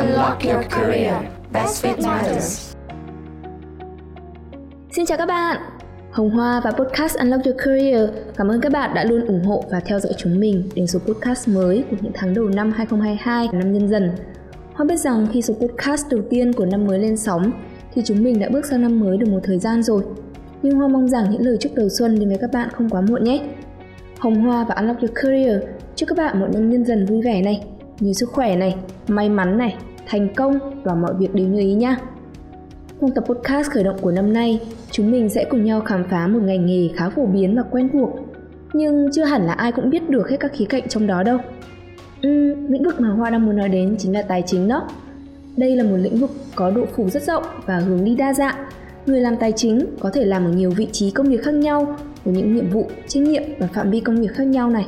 [0.00, 1.14] Unlock your career.
[1.52, 2.74] Best fit matters.
[4.92, 5.56] Xin chào các bạn.
[6.10, 9.64] Hồng Hoa và podcast Unlock Your Career cảm ơn các bạn đã luôn ủng hộ
[9.70, 13.48] và theo dõi chúng mình đến số podcast mới của những tháng đầu năm 2022
[13.52, 14.10] năm nhân dần.
[14.74, 17.52] Hoa biết rằng khi số podcast đầu tiên của năm mới lên sóng
[17.94, 20.02] thì chúng mình đã bước sang năm mới được một thời gian rồi.
[20.62, 23.00] Nhưng Hoa mong rằng những lời chúc đầu xuân đến với các bạn không quá
[23.00, 23.42] muộn nhé.
[24.18, 25.62] Hồng Hoa và Unlock Your Career
[25.96, 27.64] chúc các bạn một năm nhân dần vui vẻ này,
[28.00, 28.76] nhiều sức khỏe này,
[29.08, 29.76] may mắn này,
[30.10, 31.96] thành công và mọi việc đều như ý nhé.
[33.00, 34.60] Trong tập podcast khởi động của năm nay,
[34.90, 37.88] chúng mình sẽ cùng nhau khám phá một ngành nghề khá phổ biến và quen
[37.92, 38.10] thuộc,
[38.72, 41.38] nhưng chưa hẳn là ai cũng biết được hết các khía cạnh trong đó đâu.
[42.26, 44.88] Uhm, lĩnh vực mà Hoa đang muốn nói đến chính là tài chính đó.
[45.56, 48.54] Đây là một lĩnh vực có độ phủ rất rộng và hướng đi đa dạng.
[49.06, 51.96] Người làm tài chính có thể làm ở nhiều vị trí công việc khác nhau,
[52.24, 54.86] với những nhiệm vụ, trách nhiệm và phạm vi công việc khác nhau này.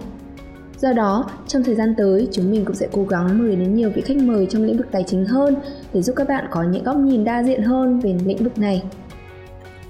[0.83, 3.91] Do đó, trong thời gian tới, chúng mình cũng sẽ cố gắng mời đến nhiều
[3.91, 5.57] vị khách mời trong lĩnh vực tài chính hơn
[5.93, 8.83] để giúp các bạn có những góc nhìn đa diện hơn về lĩnh vực này.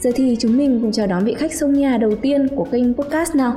[0.01, 2.95] Giờ thì chúng mình cùng chào đón vị khách sông nhà đầu tiên của kênh
[2.95, 3.57] podcast nào.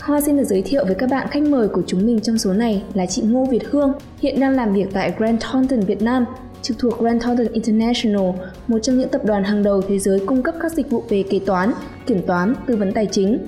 [0.00, 2.52] Hoa xin được giới thiệu với các bạn khách mời của chúng mình trong số
[2.52, 6.24] này là chị Ngô Việt Hương, hiện đang làm việc tại Grand Thornton Việt Nam,
[6.62, 8.30] trực thuộc Grand Thornton International,
[8.68, 11.24] một trong những tập đoàn hàng đầu thế giới cung cấp các dịch vụ về
[11.30, 11.72] kế toán,
[12.06, 13.38] kiểm toán, tư vấn tài chính.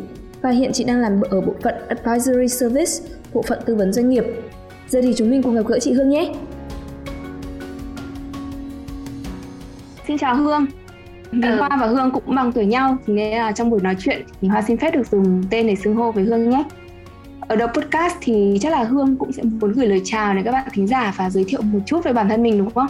[0.43, 2.93] Và hiện chị đang làm ở bộ phận Advisory Service,
[3.35, 4.25] bộ phận tư vấn doanh nghiệp.
[4.89, 6.33] Giờ thì chúng mình cùng gặp gỡ chị Hương nhé.
[10.09, 10.67] Xin chào Hương.
[11.33, 11.57] Vì ừ.
[11.59, 14.49] Hoa và Hương cũng bằng tuổi nhau, thì nên là trong buổi nói chuyện thì
[14.49, 16.65] Hoa xin phép được dùng tên để xưng hô với Hương nhé.
[17.41, 20.53] Ở đầu podcast thì chắc là Hương cũng sẽ muốn gửi lời chào đến các
[20.53, 22.87] bạn thính giả và giới thiệu một chút về bản thân mình đúng không?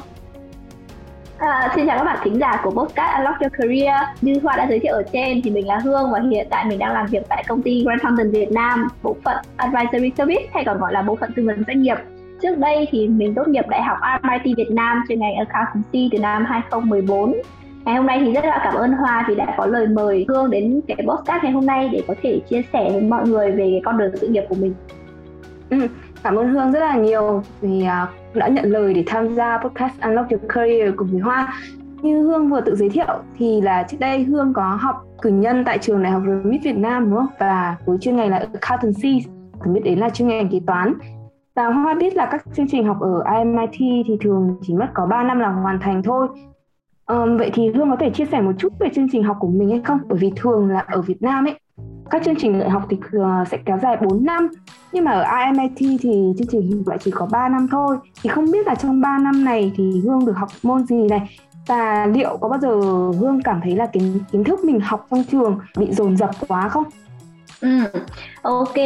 [1.41, 4.03] À, xin chào các bạn thính giả của podcast Unlock Your Career.
[4.21, 6.79] Như Hoa đã giới thiệu ở trên thì mình là Hương và hiện tại mình
[6.79, 10.65] đang làm việc tại công ty Grand Thornton Việt Nam, bộ phận Advisory Service hay
[10.65, 11.97] còn gọi là bộ phận tư vấn doanh nghiệp.
[12.43, 16.19] Trước đây thì mình tốt nghiệp Đại học MIT Việt Nam chuyên ngành Accountancy từ
[16.19, 17.35] năm 2014
[17.85, 20.51] Ngày hôm nay thì rất là cảm ơn Hoa vì đã có lời mời Hương
[20.51, 23.69] đến cái podcast ngày hôm nay để có thể chia sẻ với mọi người về
[23.71, 24.75] cái con đường sự nghiệp của mình.
[25.71, 25.77] Ừ,
[26.23, 30.01] cảm ơn Hương rất là nhiều vì uh, đã nhận lời để tham gia podcast
[30.03, 31.55] Unlock Your Career cùng với Hoa.
[32.03, 35.65] Như Hương vừa tự giới thiệu thì là trước đây Hương có học cử nhân
[35.65, 37.27] tại trường Đại học Remit Việt Nam đúng không?
[37.39, 39.27] Và với chuyên ngành là Accountancy,
[39.65, 40.95] thường biết đến là chuyên ngành kế toán.
[41.55, 45.07] Và Hoa biết là các chương trình học ở IMIT thì thường chỉ mất có
[45.07, 46.29] 3 năm là hoàn thành thôi
[47.11, 49.49] Um, vậy thì Hương có thể chia sẻ một chút về chương trình học của
[49.49, 49.99] mình hay không?
[50.09, 51.61] Bởi vì thường là ở Việt Nam ấy,
[52.11, 54.49] các chương trình đại học thì ờ, sẽ kéo dài 4 năm.
[54.93, 57.97] Nhưng mà ở IMIT thì chương trình lại chỉ có 3 năm thôi.
[58.23, 61.39] Thì không biết là trong 3 năm này thì Hương được học môn gì này?
[61.67, 62.71] Và liệu có bao giờ
[63.21, 66.69] Hương cảm thấy là kiến kiến thức mình học trong trường bị dồn dập quá
[66.69, 66.85] không?
[67.61, 67.69] Ừ,
[68.43, 68.77] ok.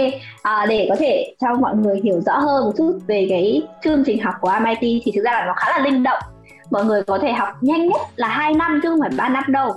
[0.43, 4.05] À, để có thể cho mọi người hiểu rõ hơn một chút về cái chương
[4.07, 6.23] trình học của MIT thì thực ra là nó khá là linh động.
[6.71, 9.45] Mọi người có thể học nhanh nhất là 2 năm chứ không phải 3 năm
[9.49, 9.73] đâu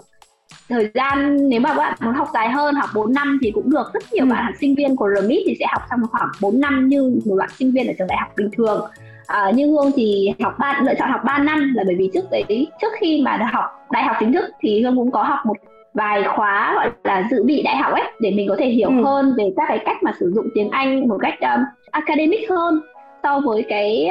[0.70, 3.94] thời gian nếu mà bạn muốn học dài hơn học 4 năm thì cũng được
[3.94, 4.30] rất nhiều ừ.
[4.30, 7.50] bạn sinh viên của RMIT thì sẽ học trong khoảng 4 năm như một bạn
[7.50, 8.86] sinh viên ở trường đại học bình thường
[9.28, 12.26] à, như Hương thì học ba lựa chọn học 3 năm là bởi vì trước
[12.32, 15.58] đấy trước khi mà học đại học chính thức thì Hương cũng có học một
[15.94, 19.04] vài khóa gọi là dự bị đại học ấy để mình có thể hiểu ừ.
[19.04, 22.82] hơn về các cái cách mà sử dụng tiếng Anh một cách um, academic hơn
[23.24, 24.10] so với cái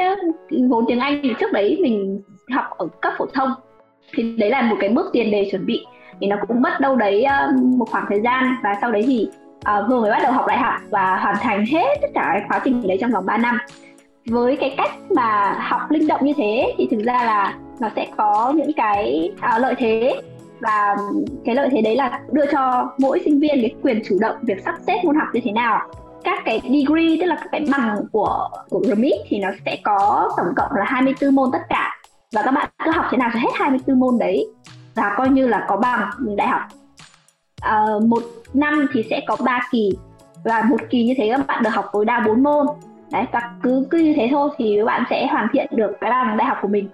[0.69, 2.21] vốn tiếng Anh thì trước đấy mình
[2.55, 3.49] học ở cấp phổ thông
[4.13, 5.85] thì đấy là một cái bước tiền đề chuẩn bị
[6.21, 9.29] thì nó cũng mất đâu đấy ờ, một khoảng thời gian và sau đấy thì
[9.63, 12.29] ờ, uh, vừa mới bắt đầu học đại học và hoàn thành hết tất cả
[12.33, 13.57] cái quá trình đấy trong vòng 3 năm.
[14.29, 18.07] Với cái cách mà học linh động như thế thì thực ra là nó sẽ
[18.17, 20.21] có những cái uh, lợi thế
[20.59, 20.95] và
[21.45, 24.61] cái lợi thế đấy là đưa cho mỗi sinh viên cái quyền chủ động việc
[24.65, 25.79] sắp xếp môn học như thế nào.
[26.23, 30.29] Các cái degree tức là các cái bằng của của RMIT thì nó sẽ có
[30.37, 32.01] tổng cộng là 24 môn tất cả.
[32.33, 34.47] Và các bạn cứ học thế nào cho hết 24 môn đấy
[34.97, 36.61] và coi như là có bằng đại học.
[37.61, 39.91] À, một năm thì sẽ có 3 kỳ
[40.43, 42.67] và một kỳ như thế các bạn được học tối đa 4 môn.
[43.11, 46.11] Đấy và cứ cứ như thế thôi thì các bạn sẽ hoàn thiện được cái
[46.11, 46.89] bằng đại học của mình.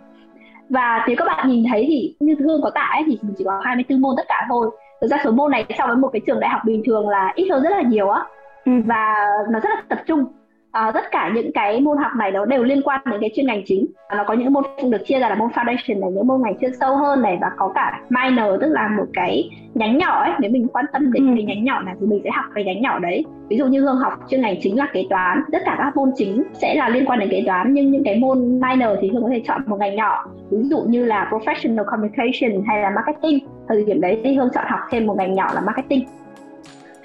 [0.69, 3.61] Và nếu các bạn nhìn thấy thì như hương có tả ấy, thì chỉ có
[3.63, 4.69] 24 môn tất cả thôi.
[5.01, 7.31] Thực ra số môn này so với một cái trường đại học bình thường là
[7.35, 8.25] ít hơn rất là nhiều á.
[8.65, 8.71] Ừ.
[8.85, 9.15] và
[9.49, 10.25] nó rất là tập trung
[10.73, 13.45] à, tất cả những cái môn học này nó đều liên quan đến cái chuyên
[13.45, 13.85] ngành chính.
[14.17, 16.71] Nó có những môn được chia ra là môn foundation này những môn ngành chuyên
[16.79, 20.51] sâu hơn này và có cả minor tức là một cái nhánh nhỏ ấy nếu
[20.51, 21.33] mình quan tâm đến ừ.
[21.35, 23.25] cái nhánh nhỏ này thì mình sẽ học cái nhánh nhỏ đấy.
[23.49, 25.43] Ví dụ như hương học chuyên ngành chính là kế toán.
[25.51, 28.19] Tất cả các môn chính sẽ là liên quan đến kế toán nhưng những cái
[28.19, 30.25] môn minor thì hương có thể chọn một ngành nhỏ.
[30.51, 33.39] Ví dụ như là professional communication hay là marketing.
[33.67, 36.05] Thời điểm đấy thì hương chọn học thêm một ngành nhỏ là marketing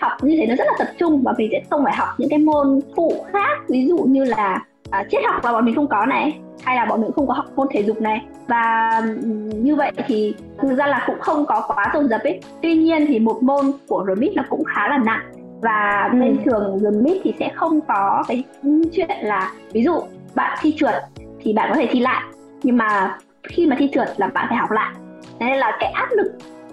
[0.01, 2.29] học như thế nó rất là tập trung và mình sẽ không phải học những
[2.29, 5.89] cái môn phụ khác ví dụ như là à, triết học là bọn mình không
[5.89, 8.25] có này hay là bọn mình không có học môn thể dục này.
[8.47, 9.03] Và
[9.55, 12.41] như vậy thì thực ra là cũng không có quá dồn dập ấy.
[12.63, 15.33] Tuy nhiên thì một môn của RMIT nó cũng khá là nặng.
[15.63, 16.19] Và ừ.
[16.21, 18.45] bên trường RMIT thì sẽ không có cái
[18.93, 20.01] chuyện là ví dụ
[20.35, 20.95] bạn thi trượt
[21.41, 22.23] thì bạn có thể thi lại
[22.63, 24.95] nhưng mà khi mà thi trượt là bạn phải học lại.
[25.39, 26.33] Nên là cái áp lực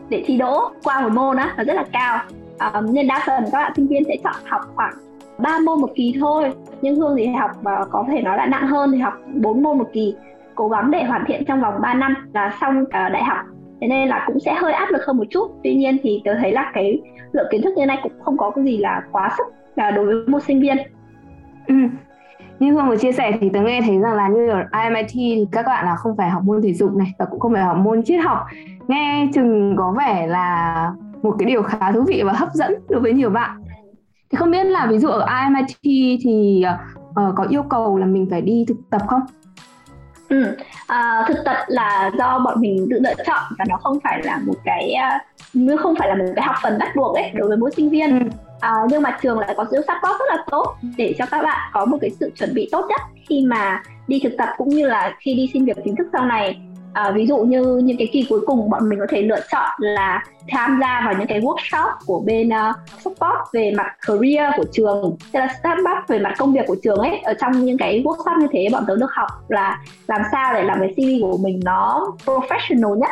[0.09, 2.19] để thi đỗ qua một môn á là rất là cao
[2.59, 4.93] um, nên đa phần các bạn sinh viên sẽ chọn học khoảng
[5.37, 6.53] 3 môn một kỳ thôi.
[6.81, 9.77] Nhưng hương thì học và có thể nói là nặng hơn thì học 4 môn
[9.77, 10.15] một kỳ.
[10.55, 13.37] Cố gắng để hoàn thiện trong vòng 3 năm là xong cả đại học.
[13.81, 15.51] Thế nên là cũng sẽ hơi áp lực hơn một chút.
[15.63, 18.49] Tuy nhiên thì tôi thấy là cái lượng kiến thức như này cũng không có
[18.49, 20.77] cái gì là quá sức là đối với một sinh viên.
[21.67, 21.75] Ừ.
[22.59, 25.45] như hương vừa chia sẻ thì tớ nghe thấy rằng là như ở IMIT thì
[25.51, 27.77] các bạn là không phải học môn thể dục này và cũng không phải học
[27.77, 28.39] môn triết học.
[28.87, 30.91] Nghe chừng có vẻ là
[31.23, 33.61] một cái điều khá thú vị và hấp dẫn đối với nhiều bạn
[34.31, 35.77] thì không biết là ví dụ ở IMIT
[36.23, 36.63] thì
[37.09, 39.21] uh, có yêu cầu là mình phải đi thực tập không?
[40.29, 40.57] Ừ,
[40.87, 44.41] à, thực tập là do bọn mình tự lựa chọn và nó không phải là
[44.45, 44.95] một cái
[45.73, 47.89] uh, không phải là một cái học phần bắt buộc ấy đối với mỗi sinh
[47.89, 48.19] viên.
[48.19, 48.25] Ừ.
[48.59, 51.71] À, nhưng mà trường lại có sự support rất là tốt để cho các bạn
[51.73, 54.87] có một cái sự chuẩn bị tốt nhất khi mà đi thực tập cũng như
[54.87, 56.59] là khi đi xin việc chính thức sau này
[56.95, 59.69] à, ví dụ như những cái kỳ cuối cùng bọn mình có thể lựa chọn
[59.79, 64.63] là tham gia vào những cái workshop của bên uh, support về mặt career của
[64.71, 67.17] trường tức là startup về mặt công việc của trường ấy.
[67.17, 70.63] Ở trong những cái workshop như thế bọn tớ được học là làm sao để
[70.63, 73.09] làm cái CV của mình nó professional nhất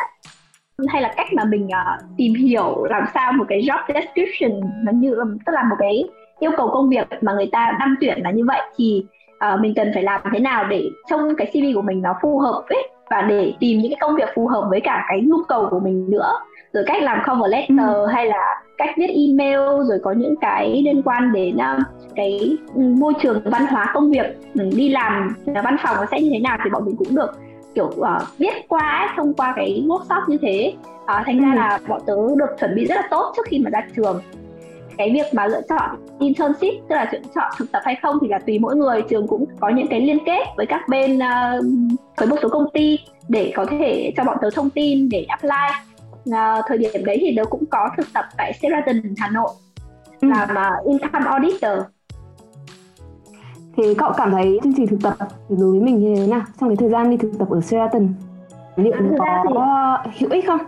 [0.88, 4.92] hay là cách mà mình uh, tìm hiểu làm sao một cái job description nó
[4.92, 5.14] như
[5.46, 6.04] tức là một cái
[6.38, 8.60] yêu cầu công việc mà người ta đăng tuyển là như vậy.
[8.76, 9.04] Thì
[9.54, 12.38] uh, mình cần phải làm thế nào để trong cái CV của mình nó phù
[12.38, 15.36] hợp ấy và để tìm những cái công việc phù hợp với cả cái nhu
[15.48, 16.32] cầu của mình nữa
[16.72, 18.06] rồi cách làm cover letter ừ.
[18.06, 21.82] hay là cách viết email rồi có những cái liên quan đến uh,
[22.16, 26.30] cái môi trường văn hóa công việc ừ, đi làm văn phòng nó sẽ như
[26.32, 27.30] thế nào thì bọn mình cũng được
[27.74, 31.56] kiểu uh, viết qua ấy, thông qua cái workshop như thế uh, thành ra ừ.
[31.56, 34.20] là bọn tớ được chuẩn bị rất là tốt trước khi mà ra trường
[34.98, 38.38] cái việc mà lựa chọn internship tức là chọn thực tập hay không thì là
[38.38, 41.64] tùy mỗi người trường cũng có những cái liên kết với các bên uh,
[42.16, 42.98] với một số công ty
[43.28, 45.66] để có thể cho bọn tớ thông tin để apply
[46.30, 49.50] uh, thời điểm đấy thì tớ cũng có thực tập tại Sheraton Hà Nội
[50.20, 50.28] ừ.
[50.28, 51.78] làm uh, income auditor
[53.76, 55.14] thì cậu cảm thấy chương trình thực tập
[55.48, 58.08] đối với mình như thế nào trong cái thời gian đi thực tập ở Sheraton
[58.76, 60.10] liệu nó có thì...
[60.18, 60.60] hữu ích không?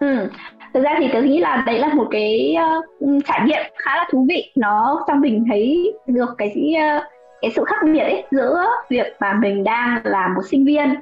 [0.00, 0.28] Ừ
[0.74, 2.56] thực ra thì tớ nghĩ là đấy là một cái
[3.04, 4.52] uh, trải nghiệm khá là thú vị.
[4.56, 7.02] Nó cho mình thấy được cái uh,
[7.42, 10.94] cái sự khác biệt ấy giữa việc mà mình đang là một sinh viên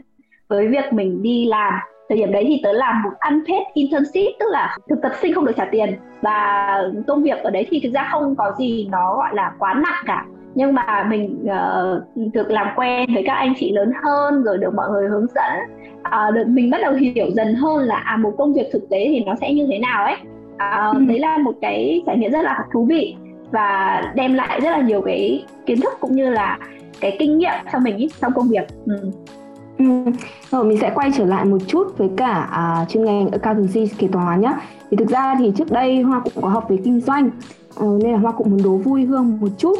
[0.48, 1.74] với việc mình đi làm.
[2.08, 5.44] Thời điểm đấy thì tớ làm một unpaid internship tức là thực tập sinh không
[5.44, 5.96] được trả tiền.
[6.22, 9.74] Và công việc ở đấy thì thực ra không có gì nó gọi là quá
[9.74, 10.24] nặng cả
[10.54, 14.74] nhưng mà mình uh, được làm quen với các anh chị lớn hơn rồi được
[14.74, 15.52] mọi người hướng dẫn
[16.00, 19.06] uh, được mình bắt đầu hiểu dần hơn là à một công việc thực tế
[19.08, 20.16] thì nó sẽ như thế nào ấy
[20.54, 21.04] uh, ừ.
[21.08, 23.16] đấy là một cái trải nghiệm rất là thú vị
[23.50, 26.58] và đem lại rất là nhiều cái kiến thức cũng như là
[27.00, 29.10] cái kinh nghiệm cho mình ý, trong công việc ừ.
[29.78, 29.84] Ừ.
[30.50, 34.08] Rồi mình sẽ quay trở lại một chút với cả à, chuyên ngành accountancy kế
[34.08, 34.52] toán nhé.
[34.90, 37.30] Thì thực ra thì trước đây Hoa cũng có học về kinh doanh
[37.76, 39.78] ờ, nên là Hoa cũng muốn đố vui Hương một chút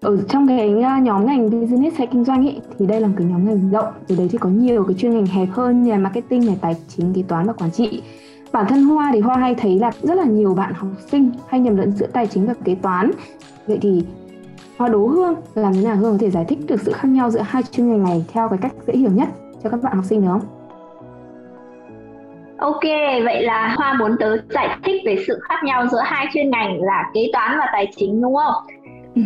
[0.00, 3.14] ở trong cái à, nhóm ngành business hay kinh doanh ấy thì đây là một
[3.18, 3.92] cái nhóm ngành rộng.
[4.08, 6.76] Từ đấy thì có nhiều cái chuyên ngành hẹp hơn như là marketing này tài
[6.88, 8.02] chính kế toán và quản trị.
[8.52, 11.60] Bản thân hoa thì hoa hay thấy là rất là nhiều bạn học sinh hay
[11.60, 13.10] nhầm lẫn giữa tài chính và kế toán.
[13.66, 14.02] Vậy thì
[14.76, 15.96] hoa đố hương làm thế nào?
[15.96, 18.48] Hương có thể giải thích được sự khác nhau giữa hai chuyên ngành này theo
[18.48, 19.28] cái cách dễ hiểu nhất
[19.62, 20.42] cho các bạn học sinh được không?
[22.58, 22.82] Ok,
[23.24, 26.82] vậy là Hoa muốn tớ giải thích về sự khác nhau giữa hai chuyên ngành
[26.82, 28.54] là kế toán và tài chính đúng không?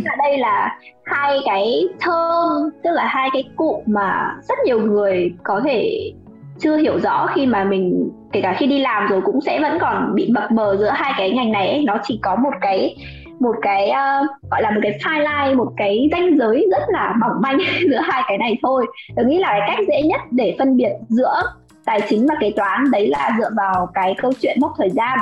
[0.05, 5.33] Là đây là hai cái thơm tức là hai cái cụm mà rất nhiều người
[5.43, 6.13] có thể
[6.59, 9.79] chưa hiểu rõ khi mà mình kể cả khi đi làm rồi cũng sẽ vẫn
[9.81, 11.85] còn bị mập mờ giữa hai cái ngành này ấy.
[11.85, 12.97] nó chỉ có một cái
[13.41, 17.15] một cái uh, gọi là một cái file line một cái ranh giới rất là
[17.21, 17.59] mỏng manh
[17.91, 20.93] giữa hai cái này thôi tôi nghĩ là cái cách dễ nhất để phân biệt
[21.09, 21.43] giữa
[21.85, 25.19] tài chính và kế toán đấy là dựa vào cái câu chuyện mốc thời gian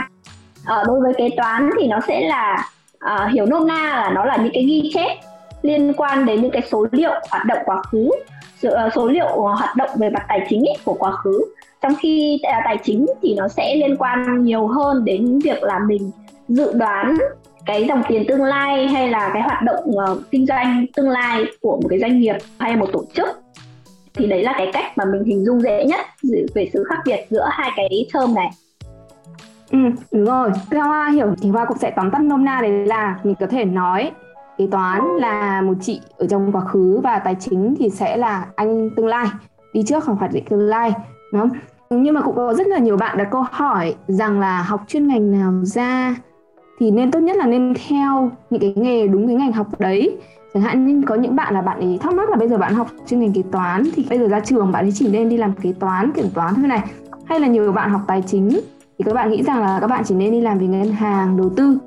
[0.62, 2.68] uh, đối với kế toán thì nó sẽ là
[3.00, 5.16] à, hiểu nôm na là nó là những cái ghi chép
[5.62, 8.10] liên quan đến những cái số liệu hoạt động quá khứ
[8.62, 11.44] ờ, số liệu ờ, hoạt động về mặt tài chính ấy, của quá khứ.
[11.82, 15.78] Trong khi à, tài chính thì nó sẽ liên quan nhiều hơn đến việc là
[15.78, 16.10] mình
[16.48, 17.16] dự đoán
[17.66, 21.44] cái dòng tiền tương lai hay là cái hoạt động uh, kinh doanh tương lai
[21.60, 23.28] của một cái doanh nghiệp hay một tổ chức.
[24.14, 26.06] Thì đấy là cái cách mà mình hình dung dễ nhất
[26.54, 28.50] về sự khác biệt giữa hai cái term này.
[29.70, 29.78] Ừ,
[30.12, 30.50] đúng rồi.
[30.70, 33.46] Theo Hoa hiểu thì Hoa cũng sẽ tóm tắt nôm na đấy là mình có
[33.46, 34.10] thể nói
[34.58, 38.46] kế toán là một chị ở trong quá khứ và tài chính thì sẽ là
[38.56, 39.26] anh tương lai
[39.72, 40.92] đi trước hoặc hoạch định tương lai
[41.32, 41.50] đúng không?
[41.90, 45.08] Nhưng mà cũng có rất là nhiều bạn đặt câu hỏi rằng là học chuyên
[45.08, 46.16] ngành nào ra
[46.78, 50.16] thì nên tốt nhất là nên theo những cái nghề đúng cái ngành học đấy.
[50.54, 52.74] Chẳng hạn như có những bạn là bạn ấy thắc mắc là bây giờ bạn
[52.74, 55.36] học chuyên ngành kế toán thì bây giờ ra trường bạn ấy chỉ nên đi
[55.36, 56.82] làm kế toán kiểm toán thôi này.
[57.24, 58.60] Hay là nhiều bạn học tài chính
[59.00, 61.36] thì các bạn nghĩ rằng là các bạn chỉ nên đi làm về ngân hàng
[61.36, 61.78] đầu tư.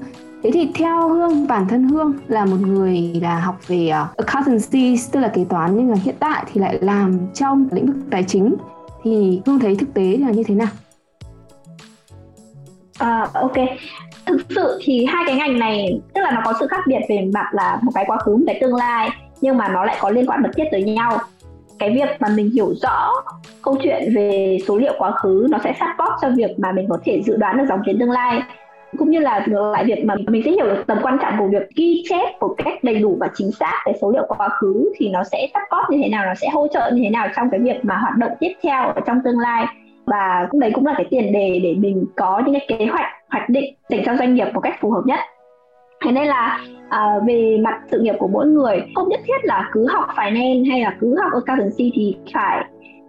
[0.44, 4.96] Thế thì theo hương bản thân hương là một người là học về uh, accountancy
[5.12, 8.24] tức là kế toán nhưng mà hiện tại thì lại làm trong lĩnh vực tài
[8.24, 8.56] chính.
[9.04, 10.68] Thì hương thấy thực tế là như thế nào?
[12.98, 13.56] À, ok.
[14.26, 17.30] Thực sự thì hai cái ngành này tức là nó có sự khác biệt về
[17.34, 19.10] mặt là một cái quá khứ một cái tương lai
[19.42, 21.18] nhưng mà nó lại có liên quan mật thiết tới nhau
[21.84, 23.12] cái việc mà mình hiểu rõ
[23.62, 26.98] câu chuyện về số liệu quá khứ, nó sẽ support cho việc mà mình có
[27.06, 28.42] thể dự đoán được dòng tiền tương lai.
[28.98, 31.70] Cũng như là lại việc mà mình sẽ hiểu được tầm quan trọng của việc
[31.76, 35.10] ghi chép một cách đầy đủ và chính xác cái số liệu quá khứ thì
[35.10, 37.60] nó sẽ support như thế nào, nó sẽ hỗ trợ như thế nào trong cái
[37.60, 39.66] việc mà hoạt động tiếp theo ở trong tương lai.
[40.06, 43.12] Và cũng đấy cũng là cái tiền đề để mình có những cái kế hoạch
[43.30, 45.20] hoạch định dành cho doanh nghiệp một cách phù hợp nhất
[46.04, 49.70] thế nên là à, về mặt sự nghiệp của mỗi người không nhất thiết là
[49.72, 52.66] cứ học finance hay là cứ học accountancy thì phải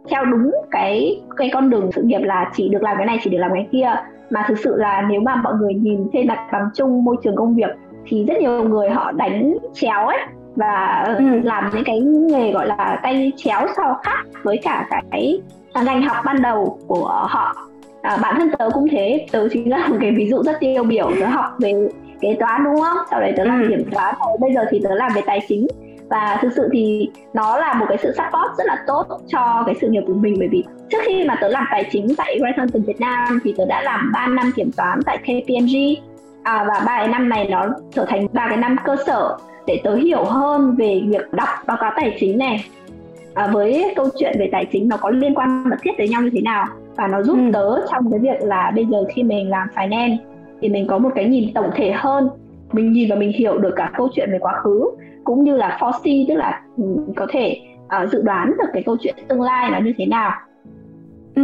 [0.08, 3.30] theo đúng cái cái con đường sự nghiệp là chỉ được làm cái này chỉ
[3.30, 3.94] được làm cái kia
[4.30, 7.36] mà thực sự là nếu mà mọi người nhìn trên mặt bằng chung môi trường
[7.36, 7.70] công việc
[8.06, 10.18] thì rất nhiều người họ đánh chéo ấy
[10.56, 11.24] và ừ.
[11.44, 15.40] làm những cái nghề gọi là tay chéo sau khác với cả cái
[15.84, 17.56] ngành học ban đầu của họ
[18.02, 20.84] à, bản thân tớ cũng thế tớ chính là một cái ví dụ rất tiêu
[20.84, 21.88] biểu tớ học về
[22.24, 22.96] kế toán đúng không?
[23.10, 23.68] Sau đấy tớ làm ừ.
[23.68, 25.66] kiểm toán rồi bây giờ thì tớ làm về tài chính.
[26.08, 29.74] Và thực sự thì nó là một cái sự support rất là tốt cho cái
[29.80, 30.34] sự nghiệp của mình.
[30.38, 33.54] Bởi vì trước khi mà tớ làm tài chính tại Grant từ Việt Nam thì
[33.56, 35.76] tớ đã làm 3 năm kiểm toán tại KPMG
[36.42, 39.80] à, và ba cái năm này nó trở thành ba cái năm cơ sở để
[39.84, 42.64] tớ hiểu hơn về việc đọc báo cáo tài chính này.
[43.34, 46.22] À, với câu chuyện về tài chính nó có liên quan mật thiết tới nhau
[46.22, 46.66] như thế nào?
[46.96, 47.50] Và nó giúp ừ.
[47.52, 50.16] tớ trong cái việc là bây giờ khi mình làm finance
[50.60, 52.28] thì mình có một cái nhìn tổng thể hơn
[52.72, 54.90] mình nhìn và mình hiểu được cả câu chuyện về quá khứ
[55.24, 56.84] cũng như là foresee tức là ừ,
[57.16, 60.32] có thể uh, dự đoán được cái câu chuyện tương lai là như thế nào
[61.34, 61.42] ừ.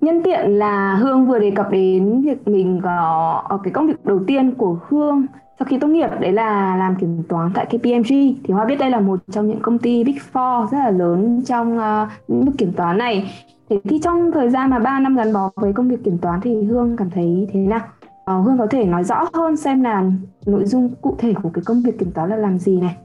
[0.00, 4.04] nhân tiện là hương vừa đề cập đến việc mình có ờ, cái công việc
[4.04, 5.26] đầu tiên của hương
[5.58, 8.08] sau khi tốt nghiệp đấy là làm kiểm toán tại KPMG
[8.44, 11.42] thì Hoa biết đây là một trong những công ty Big Four rất là lớn
[11.46, 13.30] trong uh, lĩnh vực kiểm toán này
[13.70, 16.40] Thế thì trong thời gian mà 3 năm gắn bó với công việc kiểm toán
[16.40, 17.80] thì Hương cảm thấy thế nào?
[18.26, 20.04] Ờ, Hương có thể nói rõ hơn xem là
[20.46, 22.96] nội dung cụ thể của cái công việc kiểm toán là làm gì này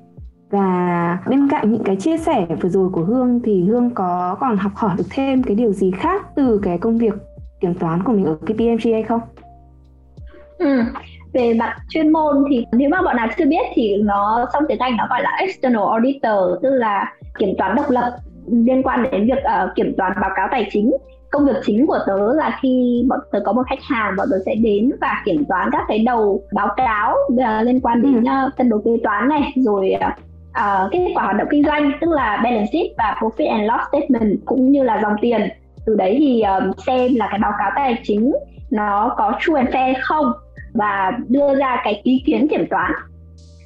[0.50, 4.58] và bên cạnh những cái chia sẻ vừa rồi của Hương thì Hương có còn
[4.58, 7.14] học hỏi được thêm cái điều gì khác từ cái công việc
[7.60, 9.22] kiểm toán của mình ở KPMG hay không?
[10.58, 10.82] Ừ,
[11.34, 14.80] về mặt chuyên môn thì nếu mà bọn nào chưa biết thì nó trong tiếng
[14.80, 19.26] Anh nó gọi là external auditor tức là kiểm toán độc lập liên quan đến
[19.26, 20.92] việc uh, kiểm toán báo cáo tài chính
[21.32, 24.38] công việc chính của tớ là khi bọn tớ có một khách hàng bọn tớ
[24.46, 28.58] sẽ đến và kiểm toán các cái đầu báo cáo uh, liên quan đến uh,
[28.58, 30.14] cân đối kế toán này rồi uh,
[30.50, 33.84] uh, kết quả hoạt động kinh doanh tức là balance sheet và profit and loss
[33.90, 35.50] statement cũng như là dòng tiền.
[35.86, 38.34] Từ đấy thì um, xem là cái báo cáo tài chính
[38.72, 40.32] nó có true and fair không
[40.74, 42.92] và đưa ra cái ý kiến kiểm toán.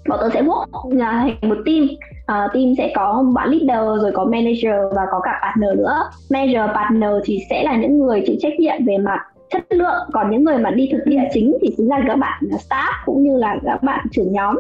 [0.08, 1.88] Bọn tôi sẽ work thành một team
[2.32, 6.04] uh, team sẽ có bạn leader rồi có manager và có cả partner nữa.
[6.30, 10.10] Manager partner thì sẽ là những người chịu trách nhiệm về mặt chất lượng.
[10.14, 13.24] Còn những người mà đi thực địa chính thì chính là các bạn staff cũng
[13.24, 14.60] như là các bạn trưởng nhóm.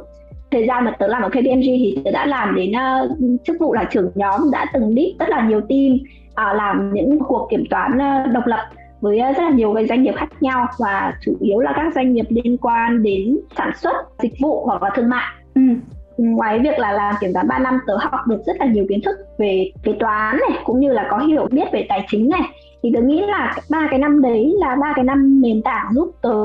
[0.51, 3.73] Thời gian mà tớ làm ở KPMG thì tớ đã làm đến uh, chức vụ
[3.73, 5.93] là trưởng nhóm đã từng lead rất là nhiều team
[6.27, 8.59] uh, làm những cuộc kiểm toán uh, độc lập
[9.01, 12.13] với rất là nhiều cái doanh nghiệp khác nhau và chủ yếu là các doanh
[12.13, 15.33] nghiệp liên quan đến sản xuất dịch vụ hoặc là thương mại.
[15.55, 15.61] Ừ
[16.17, 19.01] ngoài việc là làm kiểm toán 3 năm tớ học được rất là nhiều kiến
[19.05, 22.41] thức về kế toán này cũng như là có hiểu biết về tài chính này.
[22.83, 26.11] Thì tớ nghĩ là ba cái năm đấy là ba cái năm nền tảng giúp
[26.21, 26.43] tớ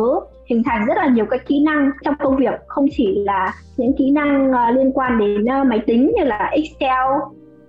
[0.51, 2.55] hình thành rất là nhiều các kỹ năng trong công việc.
[2.67, 6.51] Không chỉ là những kỹ năng uh, liên quan đến uh, máy tính như là
[6.53, 7.09] Excel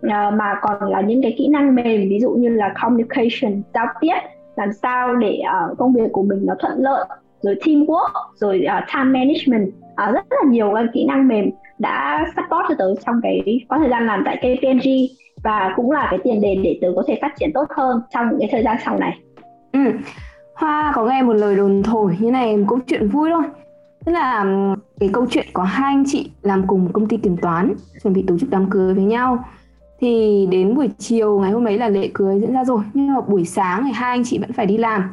[0.06, 3.86] uh, mà còn là những cái kỹ năng mềm ví dụ như là communication giao
[4.02, 4.18] tiếp
[4.56, 5.42] làm sao để
[5.72, 7.06] uh, công việc của mình nó thuận lợi
[7.42, 9.68] rồi teamwork rồi uh, time management.
[9.68, 11.50] Uh, rất là nhiều các kỹ năng mềm
[11.82, 14.90] đã support cho tớ trong cái có thời gian làm tại KPMG
[15.44, 18.30] và cũng là cái tiền đề để tớ có thể phát triển tốt hơn trong
[18.30, 19.20] những cái thời gian sau này.
[19.72, 19.80] Ừ.
[20.56, 23.44] Hoa có nghe một lời đồn thổi như này một câu chuyện vui thôi.
[24.06, 24.46] Tức là
[25.00, 27.74] cái câu chuyện có hai anh chị làm cùng công ty kiểm toán,
[28.04, 29.44] chuẩn bị tổ chức đám cưới với nhau
[30.00, 33.22] thì đến buổi chiều, ngày hôm ấy là lễ cưới diễn ra rồi, nhưng mà
[33.22, 35.04] buổi sáng thì hai anh chị vẫn phải đi làm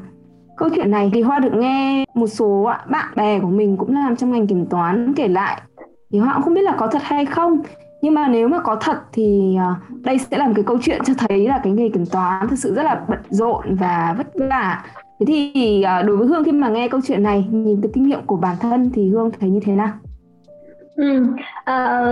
[0.59, 4.17] câu chuyện này thì hoa được nghe một số bạn bè của mình cũng làm
[4.17, 5.61] trong ngành kiểm toán kể lại
[6.13, 7.61] thì Hoa cũng không biết là có thật hay không.
[8.03, 11.03] Nhưng mà nếu mà có thật thì à, đây sẽ là một cái câu chuyện
[11.05, 14.27] cho thấy là cái nghề kiểm toán thực sự rất là bận rộn và vất
[14.35, 14.85] vả.
[15.21, 18.09] Thế thì à, đối với hương khi mà nghe câu chuyện này, nhìn từ kinh
[18.09, 19.91] nghiệm của bản thân thì hương thấy như thế nào?
[20.99, 21.23] Ừ.
[21.65, 22.03] À,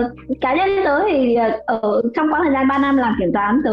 [0.41, 3.61] cá nhân tớ thì ờ, ở trong quãng thời gian 3 năm làm kiểm toán
[3.65, 3.71] tớ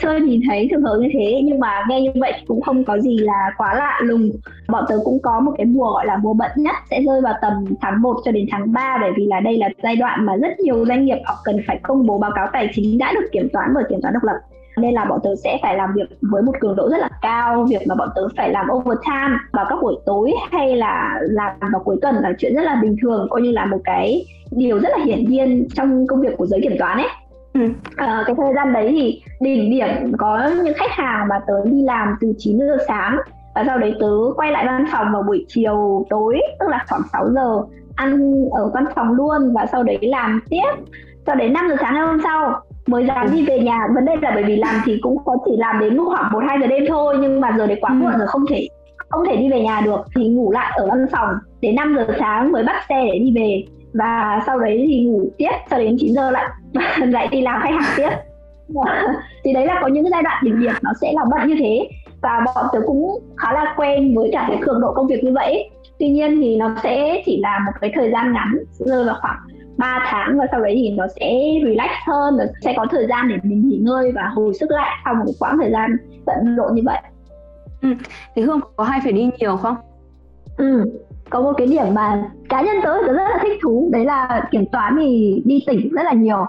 [0.00, 2.98] chưa nhìn thấy trường hợp như thế nhưng mà nghe như vậy cũng không có
[2.98, 4.30] gì là quá lạ lùng
[4.68, 7.34] bọn tớ cũng có một cái mùa gọi là mùa bận nhất sẽ rơi vào
[7.42, 10.36] tầm tháng 1 cho đến tháng 3 bởi vì là đây là giai đoạn mà
[10.36, 13.28] rất nhiều doanh nghiệp họ cần phải công bố báo cáo tài chính đã được
[13.32, 14.36] kiểm toán bởi kiểm toán độc lập
[14.80, 17.66] nên là bọn tớ sẽ phải làm việc với một cường độ rất là cao
[17.70, 21.82] việc mà bọn tớ phải làm overtime vào các buổi tối hay là làm vào
[21.84, 24.88] cuối tuần là chuyện rất là bình thường coi như là một cái điều rất
[24.98, 27.08] là hiển nhiên trong công việc của giới kiểm toán ấy
[27.54, 27.60] Ừ.
[27.96, 31.82] À, cái thời gian đấy thì đỉnh điểm có những khách hàng mà tớ đi
[31.82, 33.16] làm từ 9 giờ sáng
[33.54, 37.02] và sau đấy tớ quay lại văn phòng vào buổi chiều tối tức là khoảng
[37.12, 37.62] 6 giờ
[37.96, 40.70] ăn ở văn phòng luôn và sau đấy làm tiếp
[41.26, 43.78] cho đến 5 giờ sáng ngày hôm sau mới dám đi về nhà.
[43.94, 46.58] Vấn đề là bởi vì làm thì cũng có chỉ làm đến khoảng một hai
[46.60, 48.18] giờ đêm thôi nhưng mà giờ đấy quá muộn ừ.
[48.18, 48.68] rồi không thể
[49.08, 50.00] không thể đi về nhà được.
[50.16, 51.28] Thì ngủ lại ở văn phòng
[51.60, 53.64] đến 5 giờ sáng mới bắt xe để đi về.
[53.94, 56.44] Và sau đấy thì ngủ tiếp cho đến 9 giờ lại
[57.06, 58.10] lại đi làm khách hàng tiếp.
[59.44, 61.88] Thì đấy là có những giai đoạn đỉnh điểm nó sẽ là bận như thế.
[62.22, 65.32] Và bọn tớ cũng khá là quen với cả cái cường độ công việc như
[65.32, 65.70] vậy.
[65.98, 69.38] Tuy nhiên thì nó sẽ chỉ là một cái thời gian ngắn rơi vào khoảng
[69.80, 73.28] 3 tháng và sau đấy thì nó sẽ relax hơn nó sẽ có thời gian
[73.28, 75.96] để mình nghỉ ngơi và hồi sức lại sau một quãng thời gian
[76.26, 76.98] bận rộn như vậy
[77.82, 77.88] ừ.
[78.34, 79.76] thì hương có hay phải đi nhiều không
[80.56, 80.84] ừ
[81.30, 84.48] có một cái điểm mà cá nhân tớ tớ rất là thích thú đấy là
[84.50, 86.46] kiểm toán thì đi tỉnh rất là nhiều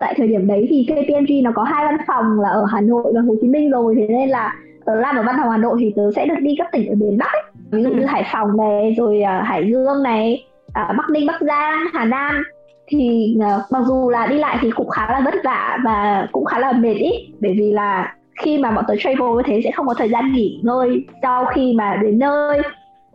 [0.00, 3.12] tại thời điểm đấy thì KPMG nó có hai văn phòng là ở Hà Nội
[3.14, 5.76] và Hồ Chí Minh rồi thế nên là tớ làm ở văn phòng Hà Nội
[5.80, 7.42] thì tớ sẽ được đi các tỉnh ở miền Bắc ấy.
[7.70, 8.06] ví dụ như ừ.
[8.06, 10.46] Hải Phòng này rồi uh, Hải Dương này
[10.80, 12.42] uh, Bắc Ninh Bắc Giang Hà Nam
[12.86, 16.44] thì uh, mặc dù là đi lại thì cũng khá là vất vả và cũng
[16.44, 17.10] khá là mệt ý.
[17.40, 20.32] Bởi vì là khi mà bọn tớ travel như thế sẽ không có thời gian
[20.32, 22.60] nghỉ ngơi sau khi mà đến nơi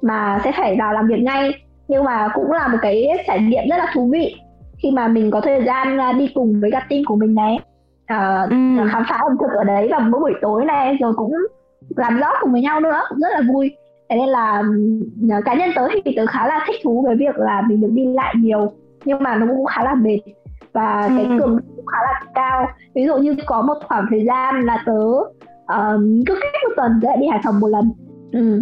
[0.02, 1.52] mà sẽ phải vào làm việc ngay.
[1.88, 4.36] Nhưng mà cũng là một cái trải nghiệm rất là thú vị
[4.84, 7.60] khi mà mình có thời gian à, đi cùng với cả team của mình này.
[8.14, 8.56] Uh, ừ.
[8.92, 11.34] khám phá ẩm thực ở đấy vào mỗi buổi tối này rồi cũng
[11.96, 13.72] làm rõ cùng với nhau nữa cũng rất là vui
[14.10, 14.64] thế nên là
[15.38, 17.92] uh, cá nhân tớ thì tớ khá là thích thú với việc là mình được
[17.92, 18.72] đi lại nhiều
[19.06, 20.20] nhưng mà nó cũng khá là mệt
[20.74, 21.14] và ừ.
[21.18, 24.84] cái cường cũng khá là cao ví dụ như có một khoảng thời gian là
[24.86, 27.92] tớ uh, cứ cách một tuần tớ lại đi hải phòng một lần
[28.32, 28.62] ừ.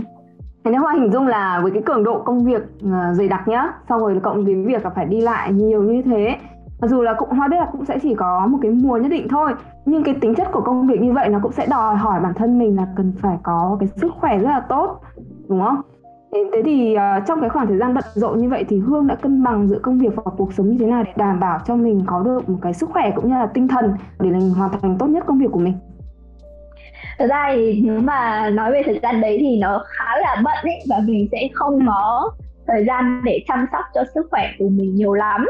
[0.65, 3.47] Thế nên Hoa hình dung là với cái cường độ công việc uh, dày đặc
[3.47, 6.36] nhá Xong rồi cộng với việc là phải đi lại nhiều như thế
[6.81, 9.10] Mặc dù là cũng Hoa biết là cũng sẽ chỉ có một cái mùa nhất
[9.10, 9.53] định thôi
[9.86, 12.34] Nhưng cái tính chất của công việc như vậy nó cũng sẽ đòi hỏi bản
[12.34, 15.01] thân mình là cần phải có cái sức khỏe rất là tốt
[15.49, 15.81] Đúng không?
[16.53, 19.15] Thế thì uh, trong cái khoảng thời gian bận rộn như vậy thì Hương đã
[19.15, 21.75] cân bằng giữa công việc và cuộc sống như thế nào để đảm bảo cho
[21.75, 24.81] mình có được một cái sức khỏe cũng như là tinh thần để mình hoàn
[24.81, 25.73] thành tốt nhất công việc của mình?
[27.19, 30.58] Thực ra thì nếu mà nói về thời gian đấy thì nó khá là bận
[30.63, 32.31] ấy và mình sẽ không có
[32.67, 35.45] thời gian để chăm sóc cho sức khỏe của mình nhiều lắm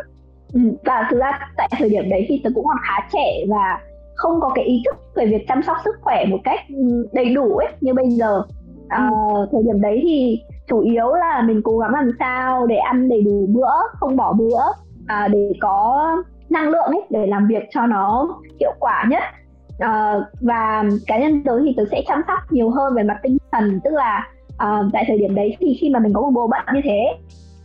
[0.53, 3.79] ừ, và thực ra tại thời điểm đấy thì tôi cũng còn khá trẻ và
[4.15, 7.35] không có cái ý thức về việc chăm sóc sức khỏe một cách ừ, đầy
[7.35, 8.41] đủ ấy như bây giờ
[8.89, 9.09] à,
[9.51, 13.21] thời điểm đấy thì chủ yếu là mình cố gắng làm sao để ăn đầy
[13.21, 14.59] đủ bữa không bỏ bữa
[15.07, 16.07] à, để có
[16.49, 18.27] năng lượng ấy để làm việc cho nó
[18.59, 19.23] hiệu quả nhất.
[19.79, 23.37] À, và cá nhân tớ thì tớ sẽ chăm sóc nhiều hơn về mặt tinh
[23.51, 26.47] thần tức là à, tại thời điểm đấy thì khi mà mình có một bộ
[26.47, 27.17] bận như thế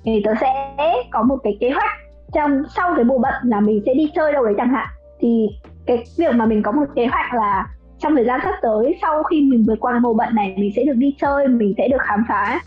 [0.04, 0.76] thì tớ sẽ
[1.10, 1.90] có một cái kế hoạch
[2.32, 4.88] trong sau cái bộ bận là mình sẽ đi chơi đâu đấy chẳng hạn.
[5.20, 5.48] Thì
[5.86, 7.66] cái việc mà mình có một kế hoạch là
[8.00, 10.70] trong thời gian sắp tới sau khi mình vượt qua cái mùa bận này mình
[10.76, 12.60] sẽ được đi chơi mình sẽ được khám phá.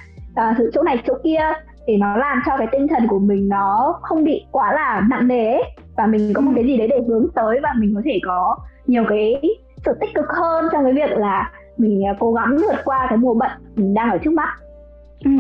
[0.58, 1.40] Sự chỗ này chỗ kia
[1.88, 5.28] thì nó làm cho cái tinh thần của mình nó không bị quá là nặng
[5.28, 5.58] nề
[5.98, 8.58] và mình có một cái gì đấy để hướng tới và mình có thể có
[8.88, 9.42] nhiều cái
[9.86, 13.18] sự tích cực hơn trong cái việc là mình à, cố gắng vượt qua cái
[13.18, 14.50] mùa bận mình đang ở trước mắt.
[15.26, 15.32] Ừ.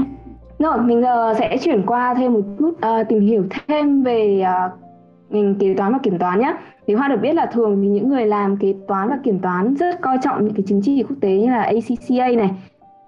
[0.59, 4.82] rồi mình giờ sẽ chuyển qua thêm một chút uh, tìm hiểu thêm về uh,
[5.33, 6.55] ngành kế toán và kiểm toán nhé
[6.87, 9.73] thì hoa được biết là thường thì những người làm kế toán và kiểm toán
[9.75, 12.51] rất coi trọng những cái chứng chỉ quốc tế như là ACCA này.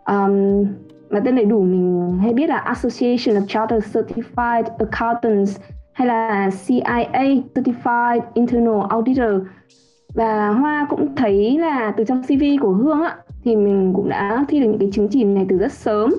[0.05, 0.65] Um,
[1.09, 5.59] mà tên đầy đủ mình hay biết là Association of Chartered Certified Accountants
[5.93, 9.41] hay là CIA Certified Internal Auditor.
[10.13, 14.45] Và Hoa cũng thấy là từ trong CV của Hương á thì mình cũng đã
[14.47, 16.13] thi được những cái chứng chỉ này từ rất sớm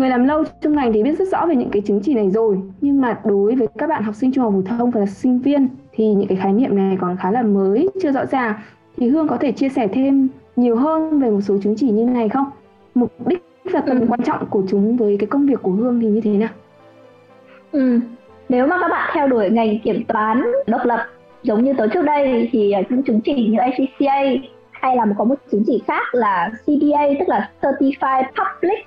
[0.00, 2.30] người làm lâu trong ngành thì biết rất rõ về những cái chứng chỉ này
[2.30, 2.60] rồi.
[2.80, 5.68] Nhưng mà đối với các bạn học sinh trung học phổ thông và sinh viên
[5.92, 8.54] thì những cái khái niệm này còn khá là mới chưa rõ ràng.
[8.96, 12.04] Thì Hương có thể chia sẻ thêm nhiều hơn về một số chứng chỉ như
[12.04, 12.50] này không?
[12.94, 14.06] Mục đích và tầm ừ.
[14.08, 16.48] quan trọng của chúng với cái công việc của Hương thì như thế nào?
[17.72, 18.00] Ừ.
[18.48, 21.06] Nếu mà các bạn theo đuổi ngành kiểm toán độc lập
[21.42, 24.22] giống như tớ trước đây thì những chứng chỉ như ACCA
[24.70, 28.86] hay là có một chứng chỉ khác là CPA tức là Certified Public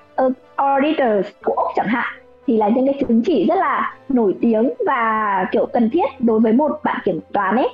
[0.83, 2.13] Auditors của Úc chẳng hạn
[2.47, 6.39] thì là những cái chứng chỉ rất là nổi tiếng và kiểu cần thiết đối
[6.39, 7.69] với một bạn kiểm toán ấy.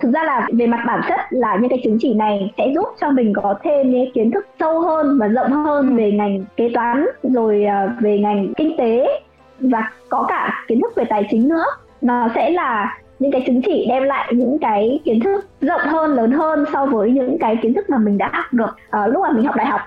[0.00, 2.86] Thực ra là về mặt bản chất là những cái chứng chỉ này sẽ giúp
[3.00, 6.70] cho mình có thêm những kiến thức sâu hơn và rộng hơn về ngành kế
[6.74, 9.20] toán rồi ờ, về ngành kinh tế
[9.60, 11.64] và có cả kiến thức về tài chính nữa.
[12.00, 16.14] Nó sẽ là những cái chứng chỉ đem lại những cái kiến thức rộng hơn
[16.14, 19.22] lớn hơn so với những cái kiến thức mà mình đã học được uh, lúc
[19.22, 19.80] mà mình học đại học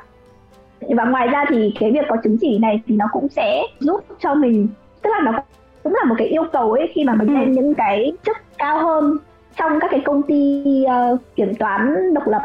[0.89, 4.01] và ngoài ra thì cái việc có chứng chỉ này thì nó cũng sẽ giúp
[4.19, 4.67] cho mình
[5.01, 5.39] tức là nó
[5.83, 7.51] cũng là một cái yêu cầu ấy khi mà mình lên ừ.
[7.51, 9.17] những cái chức cao hơn
[9.57, 12.41] trong các cái công ty uh, kiểm toán độc lập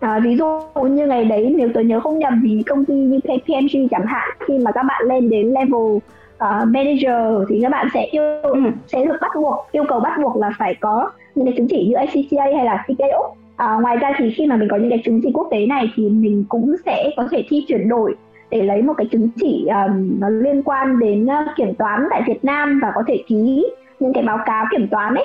[0.00, 3.20] À, ví dụ như ngày đấy nếu tôi nhớ không nhầm thì công ty như
[3.20, 7.88] KPMG chẳng hạn khi mà các bạn lên đến level uh, manager thì các bạn
[7.94, 8.60] sẽ yêu ừ.
[8.86, 11.86] sẽ được bắt buộc yêu cầu bắt buộc là phải có những cái chứng chỉ
[11.86, 15.02] như ACCA hay là CKO À, ngoài ra thì khi mà mình có những cái
[15.04, 18.14] chứng chỉ quốc tế này thì mình cũng sẽ có thể thi chuyển đổi
[18.50, 22.22] để lấy một cái chứng chỉ um, nó liên quan đến uh, kiểm toán tại
[22.26, 23.66] Việt Nam và có thể ký
[24.00, 25.24] những cái báo cáo kiểm toán ấy.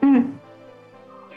[0.00, 0.08] Ừ.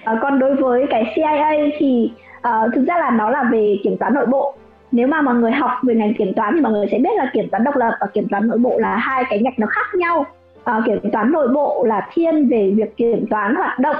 [0.03, 3.97] À, còn đối với cái CIA thì uh, thực ra là nó là về kiểm
[3.97, 4.53] toán nội bộ.
[4.91, 7.29] Nếu mà mọi người học về ngành kiểm toán thì mọi người sẽ biết là
[7.33, 9.95] kiểm toán độc lập và kiểm toán nội bộ là hai cái ngạch nó khác
[9.95, 10.25] nhau.
[10.59, 13.97] Uh, kiểm toán nội bộ là thiên về việc kiểm toán hoạt động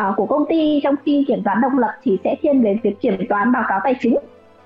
[0.00, 3.00] uh, của công ty trong khi kiểm toán độc lập thì sẽ thiên về việc
[3.00, 4.18] kiểm toán báo cáo tài chính.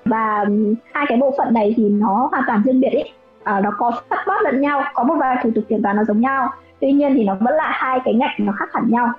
[0.04, 0.44] Và
[0.92, 3.02] hai cái bộ phận này thì nó hoàn toàn riêng biệt ý
[3.44, 6.20] à, nó có support lẫn nhau có một vài thủ tục kiểm toán nó giống
[6.20, 6.48] nhau.
[6.80, 9.12] Tuy nhiên thì nó vẫn là hai cái ngạch nó khác hẳn nhau.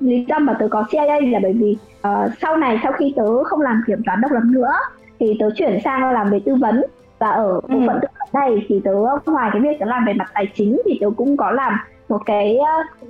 [0.00, 1.76] Lý do mà tớ có CIA là bởi vì
[2.08, 4.72] uh, sau này sau khi tớ không làm kiểm toán độc lập nữa
[5.20, 6.84] thì tớ chuyển sang làm về tư vấn.
[7.18, 7.84] Và ở bộ ừ.
[7.86, 8.92] phận tư vấn này thì tớ
[9.26, 11.72] ngoài cái việc tớ làm về mặt tài chính thì tớ cũng có làm
[12.08, 12.58] một cái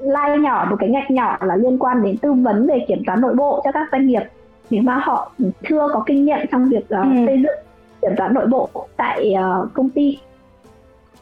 [0.01, 3.21] line nhỏ một cái ngạch nhỏ là liên quan đến tư vấn về kiểm toán
[3.21, 4.23] nội bộ cho các doanh nghiệp
[4.71, 5.31] nếu mà họ
[5.69, 7.27] chưa có kinh nghiệm trong việc uh, ừ.
[7.27, 7.57] xây dựng
[8.03, 10.19] kiểm toán nội bộ tại uh, công ty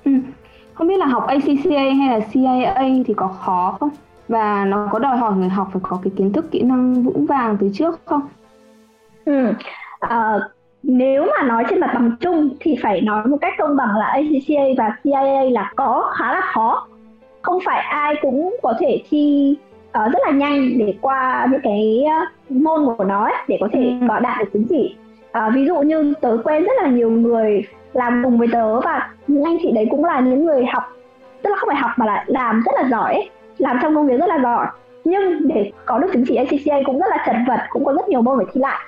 [0.04, 0.12] ừ.
[0.74, 3.90] không biết là học ACCA hay là CIA thì có khó không
[4.28, 7.26] và nó có đòi hỏi người học phải có cái kiến thức kỹ năng vững
[7.26, 8.22] vàng từ trước không
[9.24, 9.50] ừ.
[10.04, 10.42] Uh,
[10.82, 14.06] nếu mà nói trên mặt bằng chung thì phải nói một cách công bằng là
[14.06, 16.86] ACCA và CIA là có khá là khó
[17.44, 19.56] không phải ai cũng có thể thi
[19.88, 22.04] uh, rất là nhanh để qua những cái
[22.48, 24.06] môn của nó ấy, để có thể ừ.
[24.08, 24.96] có đạt được chứng chỉ.
[25.38, 29.10] Uh, ví dụ như tớ quen rất là nhiều người làm cùng với tớ và
[29.26, 30.82] những anh chị đấy cũng là những người học
[31.42, 34.06] tức là không phải học mà là làm rất là giỏi ấy, làm trong công
[34.06, 34.66] việc rất là giỏi.
[35.04, 38.08] Nhưng để có được chứng chỉ ACCA cũng rất là chật vật cũng có rất
[38.08, 38.80] nhiều môn phải thi lại.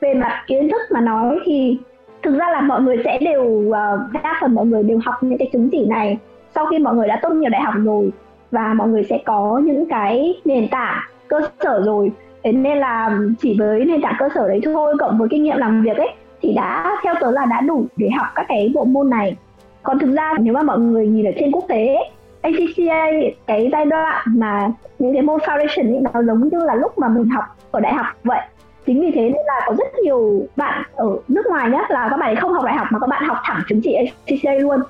[0.00, 1.78] Về mặt kiến thức mà nói thì
[2.22, 3.74] thực ra là mọi người sẽ đều uh,
[4.22, 6.18] đa phần mọi người đều học những cái chứng chỉ này
[6.54, 8.10] sau khi mọi người đã tốt nghiệp đại học rồi
[8.50, 13.18] và mọi người sẽ có những cái nền tảng cơ sở rồi, thế nên là
[13.40, 16.10] chỉ với nền tảng cơ sở đấy thôi cộng với kinh nghiệm làm việc ấy,
[16.42, 19.36] thì đã theo tớ là đã đủ để học các cái bộ môn này.
[19.82, 21.96] Còn thực ra nếu mà mọi người nhìn ở trên quốc tế
[22.42, 23.06] ACCA
[23.46, 27.08] cái giai đoạn mà những cái môn foundation ấy, nó giống như là lúc mà
[27.08, 28.40] mình học ở đại học vậy.
[28.86, 32.16] Chính vì thế nên là có rất nhiều bạn ở nước ngoài nhé là các
[32.16, 34.80] bạn ấy không học đại học mà các bạn học thẳng chứng chỉ ACCA luôn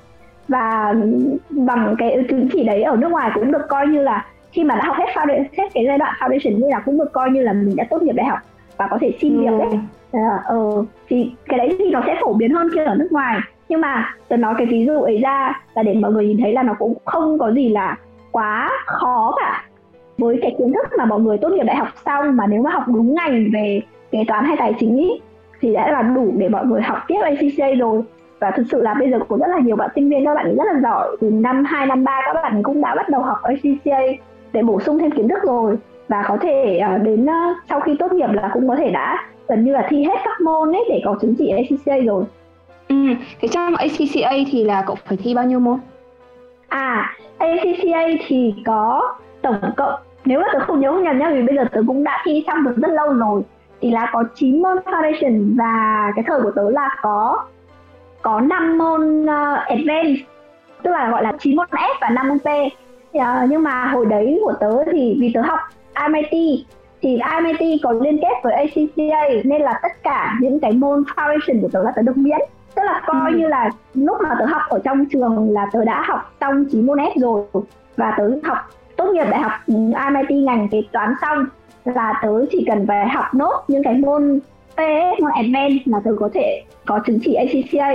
[0.47, 0.95] và
[1.49, 4.75] bằng cái chứng chỉ đấy ở nước ngoài cũng được coi như là khi mà
[4.75, 7.41] đã học hết foundation hết cái giai đoạn foundation như là cũng được coi như
[7.41, 8.39] là mình đã tốt nghiệp đại học
[8.77, 9.79] và có thể xin việc đấy.
[10.11, 13.39] Ờ ừ, thì cái đấy thì nó sẽ phổ biến hơn kia ở nước ngoài.
[13.69, 16.53] Nhưng mà tôi nói cái ví dụ ấy ra là để mọi người nhìn thấy
[16.53, 17.97] là nó cũng không có gì là
[18.31, 19.63] quá khó cả.
[20.17, 22.71] Với cái kiến thức mà mọi người tốt nghiệp đại học xong mà nếu mà
[22.71, 25.21] học đúng ngành về kế toán hay tài chính ý,
[25.61, 28.01] thì đã là đủ để mọi người học tiếp ACCA rồi
[28.41, 30.55] và thực sự là bây giờ có rất là nhiều bạn sinh viên các bạn
[30.55, 33.37] rất là giỏi từ năm 2 năm 3 các bạn cũng đã bắt đầu học
[33.43, 33.99] ACCA
[34.53, 35.77] để bổ sung thêm kiến thức rồi
[36.07, 39.27] và có thể uh, đến uh, sau khi tốt nghiệp là cũng có thể đã
[39.47, 42.23] gần như là thi hết các môn ấy để có chứng chỉ ACCA rồi.
[42.87, 42.95] Ừ,
[43.41, 45.79] cái trong ACCA thì là cậu phải thi bao nhiêu môn?
[46.67, 51.41] À, ACCA thì có tổng cộng nếu mà tớ không nhớ không nhầm nhá vì
[51.41, 53.41] bây giờ tớ cũng đã thi xong được rất lâu rồi
[53.81, 57.45] thì là có 9 môn foundation và cái thời của tớ là có
[58.21, 60.21] có 5 môn uh, advanced
[60.83, 62.47] tức là gọi là 9 môn F và 5 môn P
[63.17, 65.59] uh, nhưng mà hồi đấy của tớ thì vì tớ học
[66.11, 66.65] MIT
[67.01, 71.61] thì MIT có liên kết với ACCA nên là tất cả những cái môn foundation
[71.61, 72.39] của tớ là tớ được miễn
[72.75, 73.37] tức là coi ừ.
[73.37, 76.85] như là lúc mà tớ học ở trong trường là tớ đã học xong 9
[76.85, 77.63] môn F rồi
[77.97, 78.57] và tớ học
[78.95, 81.45] tốt nghiệp đại học MIT ngành kế toán xong
[81.85, 84.39] là tớ chỉ cần phải học nốt những cái môn
[84.75, 84.79] P
[85.21, 87.87] môn advanced là tớ có thể có chứng chỉ ACCA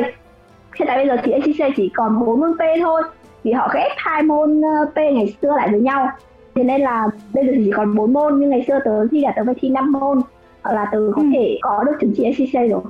[0.78, 3.02] hiện tại bây giờ thì ACCA chỉ còn 4 môn P thôi
[3.42, 6.08] vì họ ghép hai môn ờ, P ngày xưa lại với nhau
[6.54, 9.32] thế nên là bây giờ chỉ còn 4 môn nhưng ngày xưa tớ thi là
[9.36, 10.20] tớ phải thi 5 môn
[10.64, 11.28] là tớ có ừ.
[11.32, 12.82] thể có được chứng chỉ ACCA rồi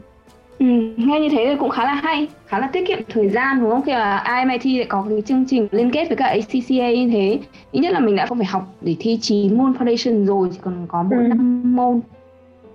[0.58, 3.60] Ừ, nghe như thế thì cũng khá là hay, khá là tiết kiệm thời gian
[3.60, 3.82] đúng không?
[3.82, 7.38] Khi mà IMIT lại có cái chương trình liên kết với cả ACCA như thế,
[7.72, 10.58] ít nhất là mình đã không phải học để thi 9 môn foundation rồi, chỉ
[10.62, 11.28] còn có mỗi ừ.
[11.28, 12.00] 5 môn.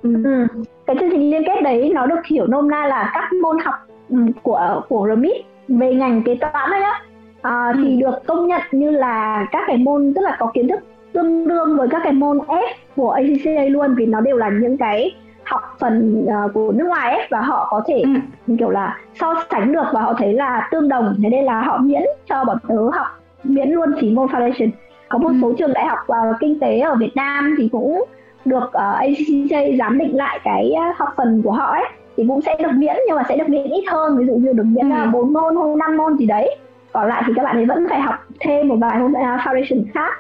[0.04, 0.48] Ừ.
[0.92, 3.76] Cái chương trình liên kết đấy nó được hiểu nôm na là các môn học
[4.10, 7.02] ừ, của của RMIT về ngành kế toán đấy nhá.
[7.42, 7.82] À, ừ.
[7.84, 10.80] thì được công nhận như là các cái môn tức là có kiến thức
[11.14, 14.78] tương đương với các cái môn F của ACCA luôn vì nó đều là những
[14.78, 18.02] cái học phần uh, của nước ngoài ấy và họ có thể
[18.48, 18.56] ừ.
[18.60, 21.78] kiểu là so sánh được và họ thấy là tương đồng thế nên là họ
[21.78, 23.08] miễn cho bọn tớ học
[23.44, 24.70] miễn luôn chỉ môn foundation
[25.10, 25.36] có một ừ.
[25.42, 28.06] số trường đại học uh, kinh tế ở Việt Nam thì cũng
[28.46, 31.84] được uh, ACCJ giám định lại cái uh, học phần của họ ấy
[32.18, 34.54] thì cũng sẽ được miễn nhưng mà sẽ được miễn ít hơn ví dụ như
[34.54, 35.10] được miễn ừ.
[35.14, 36.58] 4 môn hoặc 5 môn gì đấy
[36.92, 39.84] còn lại thì các bạn ấy vẫn phải học thêm một vài môn uh, foundation
[39.94, 40.14] khác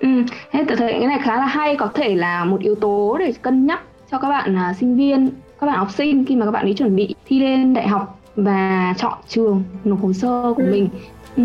[0.00, 0.08] Ừ,
[0.52, 3.32] thế tôi thấy cái này khá là hay có thể là một yếu tố để
[3.42, 6.50] cân nhắc cho các bạn uh, sinh viên các bạn học sinh khi mà các
[6.50, 10.62] bạn ấy chuẩn bị thi lên đại học và chọn trường nộp hồ sơ của
[10.62, 10.68] ừ.
[10.70, 10.88] mình
[11.36, 11.42] ừ.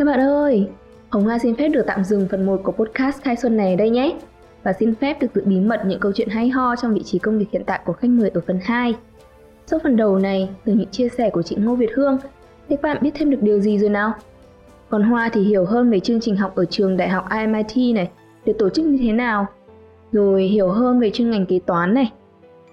[0.00, 0.68] Các bạn ơi,
[1.08, 3.90] Hồng Hoa xin phép được tạm dừng phần 1 của podcast khai xuân này đây
[3.90, 4.16] nhé.
[4.62, 7.18] Và xin phép được giữ bí mật những câu chuyện hay ho trong vị trí
[7.18, 8.94] công việc hiện tại của khách mời ở phần 2.
[9.66, 12.18] Sau phần đầu này, từ những chia sẻ của chị Ngô Việt Hương,
[12.68, 14.12] thì các bạn biết thêm được điều gì rồi nào?
[14.88, 18.10] Còn Hoa thì hiểu hơn về chương trình học ở trường đại học IMIT này,
[18.46, 19.46] được tổ chức như thế nào,
[20.12, 22.12] rồi hiểu hơn về chuyên ngành kế toán này,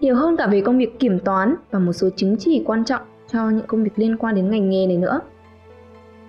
[0.01, 3.01] hiểu hơn cả về công việc kiểm toán và một số chứng chỉ quan trọng
[3.31, 5.19] cho những công việc liên quan đến ngành nghề này nữa.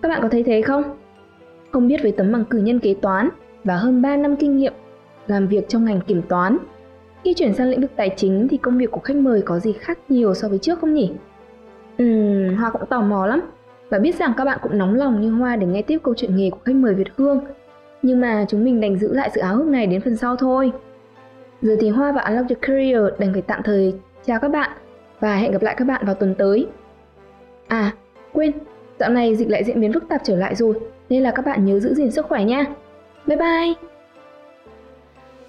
[0.03, 0.83] Các bạn có thấy thế không?
[1.71, 3.29] Không biết với tấm bằng cử nhân kế toán
[3.65, 4.73] và hơn 3 năm kinh nghiệm
[5.27, 6.59] làm việc trong ngành kiểm toán.
[7.25, 9.73] Khi chuyển sang lĩnh vực tài chính thì công việc của khách mời có gì
[9.73, 11.13] khác nhiều so với trước không nhỉ?
[11.99, 13.41] Ừm, Hoa cũng tò mò lắm
[13.91, 16.37] và biết rằng các bạn cũng nóng lòng như Hoa để nghe tiếp câu chuyện
[16.37, 17.41] nghề của khách mời Việt Hương.
[18.03, 20.73] Nhưng mà chúng mình đành giữ lại sự áo hức này đến phần sau thôi.
[21.63, 24.71] Giờ thì Hoa và Unlock Your Career đành phải tạm thời chào các bạn
[25.21, 26.67] và hẹn gặp lại các bạn vào tuần tới.
[27.69, 27.93] À,
[28.33, 28.53] quên,
[29.01, 30.75] dạo này dịch lại diễn biến phức tạp trở lại rồi
[31.09, 32.65] nên là các bạn nhớ giữ gìn sức khỏe nha.
[33.27, 33.89] Bye bye!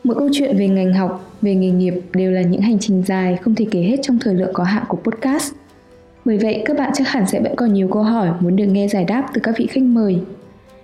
[0.04, 3.38] Mỗi câu chuyện về ngành học, về nghề nghiệp đều là những hành trình dài
[3.42, 5.54] không thể kể hết trong thời lượng có hạn của podcast.
[6.26, 8.88] Bởi vậy, các bạn chắc hẳn sẽ vẫn còn nhiều câu hỏi muốn được nghe
[8.88, 10.20] giải đáp từ các vị khách mời.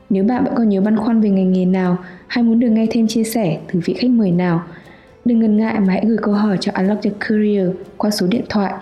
[0.09, 1.97] Nếu bạn vẫn còn nhiều băn khoăn về ngành nghề nào
[2.27, 4.63] hay muốn được nghe thêm chia sẻ từ vị khách mời nào,
[5.25, 8.43] đừng ngần ngại mà hãy gửi câu hỏi cho Unlock Your Career qua số điện
[8.49, 8.73] thoại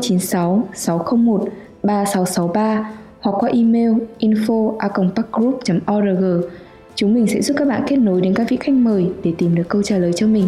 [0.00, 1.48] 096 601
[1.82, 2.90] 3663
[3.22, 5.24] hoặc qua email info.org.
[6.94, 9.54] Chúng mình sẽ giúp các bạn kết nối đến các vị khách mời để tìm
[9.54, 10.46] được câu trả lời cho mình.